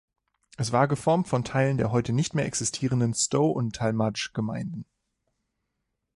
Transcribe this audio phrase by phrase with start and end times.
[0.57, 4.87] Es war geformt von Teilen der heute nicht mehr existierenden Stow und Tallmadge-Gemeinden.